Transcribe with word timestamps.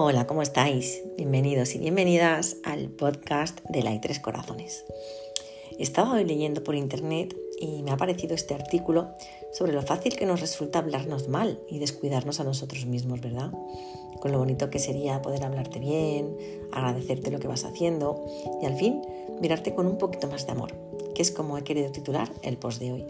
Hola, 0.00 0.28
¿cómo 0.28 0.42
estáis? 0.42 1.02
Bienvenidos 1.16 1.74
y 1.74 1.78
bienvenidas 1.80 2.58
al 2.62 2.88
podcast 2.88 3.58
de 3.68 3.82
la 3.82 4.00
Tres 4.00 4.20
Corazones. 4.20 4.84
Estaba 5.76 6.12
hoy 6.12 6.24
leyendo 6.24 6.62
por 6.62 6.76
internet 6.76 7.36
y 7.58 7.82
me 7.82 7.90
ha 7.90 7.94
aparecido 7.94 8.36
este 8.36 8.54
artículo 8.54 9.08
sobre 9.52 9.72
lo 9.72 9.82
fácil 9.82 10.16
que 10.16 10.24
nos 10.24 10.40
resulta 10.40 10.78
hablarnos 10.78 11.26
mal 11.26 11.58
y 11.68 11.80
descuidarnos 11.80 12.38
a 12.38 12.44
nosotros 12.44 12.86
mismos, 12.86 13.20
¿verdad? 13.20 13.50
Con 14.20 14.30
lo 14.30 14.38
bonito 14.38 14.70
que 14.70 14.78
sería 14.78 15.20
poder 15.20 15.42
hablarte 15.42 15.80
bien, 15.80 16.36
agradecerte 16.70 17.32
lo 17.32 17.40
que 17.40 17.48
vas 17.48 17.64
haciendo 17.64 18.24
y 18.62 18.66
al 18.66 18.76
fin 18.76 19.02
mirarte 19.40 19.74
con 19.74 19.88
un 19.88 19.98
poquito 19.98 20.28
más 20.28 20.46
de 20.46 20.52
amor, 20.52 20.76
que 21.16 21.22
es 21.22 21.32
como 21.32 21.58
he 21.58 21.64
querido 21.64 21.90
titular 21.90 22.30
el 22.42 22.56
post 22.56 22.78
de 22.78 22.92
hoy. 22.92 23.04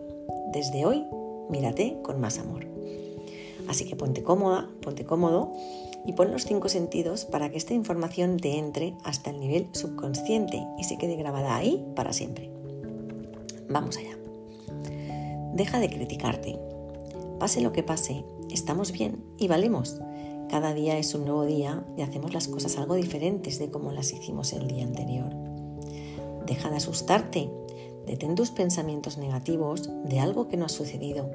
Desde 0.54 0.86
hoy, 0.86 1.04
mírate 1.50 1.98
con 2.02 2.18
más 2.18 2.38
amor. 2.38 2.64
Así 3.66 3.84
que 3.86 3.96
ponte 3.96 4.22
cómoda, 4.22 4.68
ponte 4.82 5.04
cómodo 5.04 5.52
y 6.06 6.12
pon 6.12 6.30
los 6.30 6.44
cinco 6.44 6.68
sentidos 6.68 7.24
para 7.24 7.50
que 7.50 7.58
esta 7.58 7.74
información 7.74 8.36
te 8.38 8.56
entre 8.56 8.94
hasta 9.04 9.30
el 9.30 9.40
nivel 9.40 9.68
subconsciente 9.72 10.64
y 10.78 10.84
se 10.84 10.96
quede 10.96 11.16
grabada 11.16 11.56
ahí 11.56 11.84
para 11.96 12.12
siempre. 12.12 12.50
Vamos 13.68 13.96
allá. 13.96 14.16
Deja 15.54 15.80
de 15.80 15.90
criticarte. 15.90 16.58
Pase 17.38 17.60
lo 17.60 17.72
que 17.72 17.82
pase, 17.82 18.24
estamos 18.50 18.92
bien 18.92 19.24
y 19.38 19.48
valemos. 19.48 20.00
Cada 20.48 20.72
día 20.72 20.96
es 20.98 21.14
un 21.14 21.24
nuevo 21.24 21.44
día 21.44 21.84
y 21.96 22.02
hacemos 22.02 22.32
las 22.32 22.48
cosas 22.48 22.78
algo 22.78 22.94
diferentes 22.94 23.58
de 23.58 23.70
como 23.70 23.92
las 23.92 24.12
hicimos 24.12 24.52
el 24.52 24.66
día 24.66 24.84
anterior. 24.84 25.34
Deja 26.46 26.70
de 26.70 26.76
asustarte. 26.76 27.50
Detén 28.06 28.34
tus 28.34 28.50
pensamientos 28.50 29.18
negativos 29.18 29.90
de 30.04 30.20
algo 30.20 30.48
que 30.48 30.56
no 30.56 30.64
ha 30.64 30.70
sucedido 30.70 31.30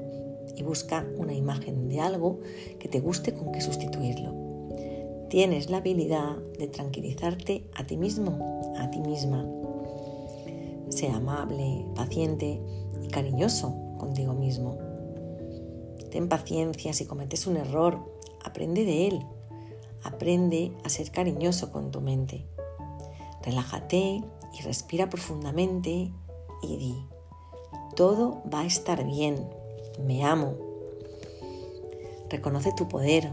y 0.56 0.62
busca 0.62 1.06
una 1.16 1.34
imagen 1.34 1.88
de 1.88 2.00
algo 2.00 2.40
que 2.78 2.88
te 2.88 3.00
guste 3.00 3.34
con 3.34 3.52
que 3.52 3.60
sustituirlo. 3.60 4.44
Tienes 5.28 5.70
la 5.70 5.78
habilidad 5.78 6.36
de 6.58 6.68
tranquilizarte 6.68 7.68
a 7.74 7.86
ti 7.86 7.96
mismo, 7.96 8.62
a 8.78 8.90
ti 8.90 9.00
misma. 9.00 9.44
Sea 10.90 11.16
amable, 11.16 11.84
paciente 11.94 12.60
y 13.02 13.08
cariñoso 13.08 13.74
contigo 13.98 14.34
mismo. 14.34 14.78
Ten 16.10 16.28
paciencia 16.28 16.92
si 16.92 17.06
cometes 17.06 17.46
un 17.46 17.56
error, 17.56 17.98
aprende 18.44 18.84
de 18.84 19.08
él. 19.08 19.26
Aprende 20.04 20.72
a 20.84 20.88
ser 20.88 21.10
cariñoso 21.10 21.72
con 21.72 21.90
tu 21.90 22.00
mente. 22.00 22.46
Relájate 23.42 24.22
y 24.56 24.62
respira 24.62 25.08
profundamente 25.10 26.12
y 26.62 26.76
di, 26.76 26.94
todo 27.96 28.42
va 28.52 28.60
a 28.60 28.66
estar 28.66 29.04
bien, 29.04 29.48
me 29.98 30.24
amo. 30.24 30.54
Reconoce 32.28 32.72
tu 32.72 32.88
poder. 32.88 33.30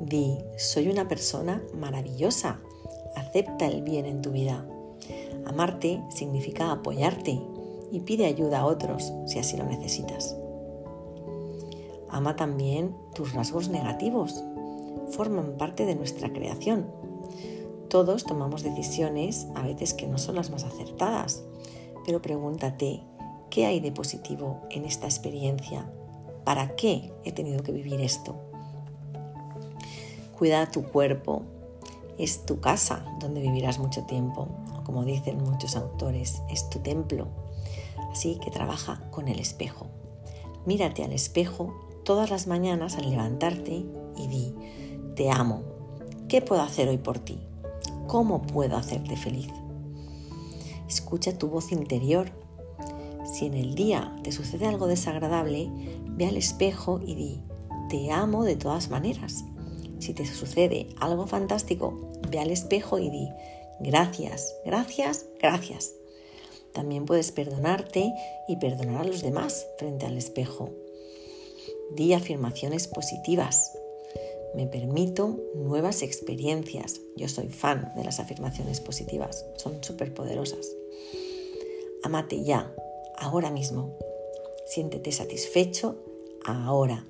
Di, 0.00 0.38
soy 0.56 0.88
una 0.88 1.08
persona 1.08 1.62
maravillosa. 1.74 2.60
Acepta 3.16 3.66
el 3.66 3.82
bien 3.82 4.06
en 4.06 4.22
tu 4.22 4.30
vida. 4.30 4.66
Amarte 5.44 6.02
significa 6.10 6.70
apoyarte 6.70 7.40
y 7.90 8.00
pide 8.00 8.26
ayuda 8.26 8.60
a 8.60 8.66
otros 8.66 9.12
si 9.26 9.38
así 9.38 9.56
lo 9.56 9.64
necesitas. 9.64 10.36
Ama 12.08 12.36
también 12.36 12.94
tus 13.14 13.32
rasgos 13.32 13.68
negativos. 13.68 14.42
Forman 15.10 15.56
parte 15.56 15.86
de 15.86 15.94
nuestra 15.94 16.32
creación. 16.32 16.86
Todos 17.88 18.24
tomamos 18.24 18.62
decisiones 18.62 19.46
a 19.54 19.62
veces 19.62 19.92
que 19.94 20.06
no 20.06 20.16
son 20.18 20.36
las 20.36 20.50
más 20.50 20.64
acertadas, 20.64 21.42
pero 22.06 22.22
pregúntate, 22.22 23.02
¿Qué 23.52 23.66
hay 23.66 23.80
de 23.80 23.92
positivo 23.92 24.62
en 24.70 24.86
esta 24.86 25.04
experiencia? 25.04 25.86
¿Para 26.42 26.74
qué 26.74 27.12
he 27.22 27.32
tenido 27.32 27.62
que 27.62 27.70
vivir 27.70 28.00
esto? 28.00 28.34
Cuida 30.38 30.70
tu 30.70 30.84
cuerpo. 30.84 31.42
Es 32.16 32.46
tu 32.46 32.60
casa 32.60 33.04
donde 33.20 33.42
vivirás 33.42 33.78
mucho 33.78 34.04
tiempo. 34.04 34.48
Como 34.84 35.04
dicen 35.04 35.36
muchos 35.44 35.76
autores, 35.76 36.40
es 36.48 36.70
tu 36.70 36.78
templo. 36.78 37.28
Así 38.10 38.38
que 38.42 38.50
trabaja 38.50 39.02
con 39.10 39.28
el 39.28 39.38
espejo. 39.38 39.88
Mírate 40.64 41.04
al 41.04 41.12
espejo 41.12 41.74
todas 42.04 42.30
las 42.30 42.46
mañanas 42.46 42.96
al 42.96 43.10
levantarte 43.10 43.84
y 44.16 44.28
di, 44.28 44.54
te 45.14 45.30
amo. 45.30 45.62
¿Qué 46.26 46.40
puedo 46.40 46.62
hacer 46.62 46.88
hoy 46.88 46.96
por 46.96 47.18
ti? 47.18 47.38
¿Cómo 48.06 48.40
puedo 48.40 48.78
hacerte 48.78 49.14
feliz? 49.14 49.50
Escucha 50.88 51.36
tu 51.36 51.48
voz 51.48 51.70
interior 51.70 52.40
si 53.32 53.46
en 53.46 53.54
el 53.54 53.74
día 53.74 54.14
te 54.22 54.30
sucede 54.30 54.66
algo 54.66 54.86
desagradable, 54.86 55.70
ve 56.04 56.26
al 56.26 56.36
espejo 56.36 57.00
y 57.02 57.14
di, 57.14 57.40
te 57.88 58.10
amo 58.10 58.44
de 58.44 58.56
todas 58.56 58.90
maneras. 58.90 59.44
Si 60.00 60.12
te 60.12 60.26
sucede 60.26 60.88
algo 61.00 61.26
fantástico, 61.26 62.12
ve 62.30 62.40
al 62.40 62.50
espejo 62.50 62.98
y 62.98 63.08
di, 63.08 63.28
gracias, 63.80 64.54
gracias, 64.66 65.26
gracias. 65.40 65.94
También 66.74 67.06
puedes 67.06 67.32
perdonarte 67.32 68.12
y 68.48 68.56
perdonar 68.56 69.02
a 69.02 69.04
los 69.04 69.22
demás 69.22 69.66
frente 69.78 70.04
al 70.04 70.18
espejo. 70.18 70.70
Di 71.96 72.12
afirmaciones 72.12 72.86
positivas. 72.86 73.72
Me 74.54 74.66
permito 74.66 75.38
nuevas 75.54 76.02
experiencias. 76.02 77.00
Yo 77.16 77.28
soy 77.28 77.48
fan 77.48 77.92
de 77.96 78.04
las 78.04 78.20
afirmaciones 78.20 78.80
positivas. 78.80 79.46
Son 79.56 79.82
súper 79.82 80.12
poderosas. 80.12 80.66
Amate 82.02 82.42
ya, 82.42 82.74
ahora 83.18 83.50
mismo. 83.50 83.96
Siéntete 84.66 85.12
satisfecho 85.12 85.96
ahora. 86.44 87.06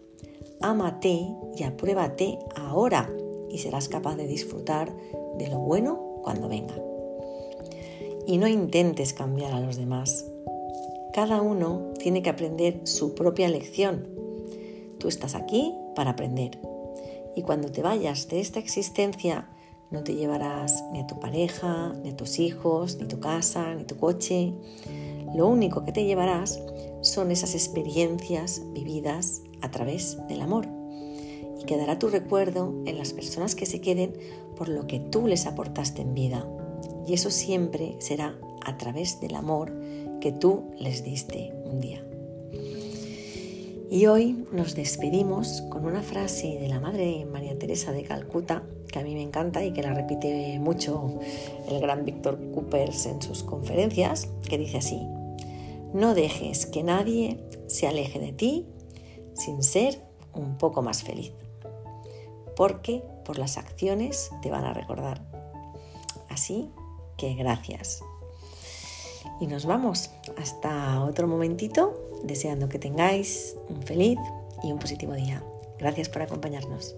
Ámate 0.61 1.27
y 1.57 1.63
apruébate 1.65 2.39
ahora 2.55 3.11
y 3.51 3.59
serás 3.59 3.89
capaz 3.89 4.17
de 4.17 4.27
disfrutar 4.27 4.93
de 5.39 5.49
lo 5.49 5.59
bueno 5.59 6.21
cuando 6.23 6.49
venga. 6.49 6.75
Y 8.27 8.39
no 8.39 8.47
intentes 8.47 9.13
cambiar 9.13 9.53
a 9.53 9.61
los 9.61 9.77
demás. 9.77 10.27
Cada 11.13 11.43
uno 11.43 11.93
tiene 11.99 12.23
que 12.23 12.31
aprender 12.31 12.81
su 12.85 13.15
propia 13.15 13.49
lección. 13.49 14.09
Tú 14.99 15.09
estás 15.09 15.35
aquí 15.35 15.75
para 15.95 16.13
aprender. 16.13 16.59
Y 17.37 17.43
cuando 17.43 17.71
te 17.71 17.83
vayas 17.83 18.29
de 18.29 18.41
esta 18.41 18.59
existencia, 18.59 19.49
no 19.91 20.03
te 20.05 20.15
llevarás 20.15 20.85
ni 20.93 21.01
a 21.01 21.07
tu 21.07 21.21
pareja, 21.21 21.93
ni 22.03 22.11
a 22.11 22.17
tus 22.17 22.39
hijos, 22.39 22.97
ni 22.97 23.07
tu 23.09 23.21
casa, 23.21 23.75
ni 23.75 23.85
tu 23.85 23.99
coche. 23.99 24.55
Lo 25.35 25.47
único 25.47 25.85
que 25.85 25.93
te 25.93 26.05
llevarás 26.05 26.61
son 27.01 27.31
esas 27.31 27.55
experiencias 27.55 28.63
vividas 28.73 29.43
a 29.61 29.71
través 29.71 30.19
del 30.29 30.43
amor. 30.43 30.69
Y 31.61 31.65
quedará 31.65 31.99
tu 31.99 32.09
recuerdo 32.09 32.75
en 32.87 32.99
las 32.99 33.13
personas 33.13 33.55
que 33.55 33.67
se 33.67 33.81
queden 33.81 34.15
por 34.57 34.69
lo 34.69 34.87
que 34.87 35.01
tú 35.01 35.27
les 35.27 35.47
aportaste 35.47 36.03
en 36.03 36.15
vida. 36.15 36.47
Y 37.07 37.15
eso 37.15 37.31
siempre 37.31 37.97
será 37.99 38.39
a 38.65 38.77
través 38.77 39.21
del 39.21 39.35
amor 39.35 39.73
que 40.21 40.33
tú 40.33 40.65
les 40.79 41.05
diste 41.05 41.53
un 41.65 41.81
día. 41.81 42.05
Y 43.91 44.07
hoy 44.07 44.47
nos 44.53 44.75
despedimos 44.75 45.63
con 45.69 45.85
una 45.85 46.03
frase 46.03 46.59
de 46.59 46.69
la 46.69 46.81
Madre 46.81 47.27
María 47.27 47.59
Teresa 47.59 47.93
de 47.93 48.05
Calcuta 48.05 48.63
que 48.93 48.99
a 48.99 49.03
mí 49.03 49.15
me 49.15 49.23
encanta 49.23 49.65
y 49.65 49.73
que 49.73 49.83
la 49.83 49.95
repite 49.95 50.59
mucho 50.61 51.19
el 51.69 51.81
gran 51.81 52.05
Víctor 52.05 52.39
Coopers 52.53 53.07
en 53.07 53.21
sus 53.21 53.43
conferencias, 53.43 54.29
que 54.49 54.59
dice 54.59 54.79
así, 54.79 55.01
no 55.93 56.15
dejes 56.15 56.67
que 56.67 56.83
nadie 56.83 57.43
se 57.67 57.87
aleje 57.87 58.19
de 58.19 58.33
ti 58.33 58.67
sin 59.35 59.63
ser 59.63 60.03
un 60.35 60.57
poco 60.59 60.83
más 60.83 61.03
feliz, 61.03 61.33
porque 62.57 63.03
por 63.25 63.39
las 63.39 63.59
acciones 63.59 64.31
te 64.43 64.51
van 64.51 64.65
a 64.65 64.73
recordar. 64.73 65.23
Así 66.29 66.71
que 67.17 67.35
gracias. 67.35 68.03
Y 69.41 69.47
nos 69.47 69.67
vamos 69.67 70.11
hasta 70.37 71.05
otro 71.05 71.29
momentito, 71.29 72.21
deseando 72.25 72.69
que 72.69 72.79
tengáis 72.79 73.57
un 73.69 73.83
feliz 73.83 74.19
y 74.63 74.73
un 74.73 74.79
positivo 74.79 75.13
día. 75.15 75.43
Gracias 75.79 76.09
por 76.09 76.23
acompañarnos. 76.23 76.95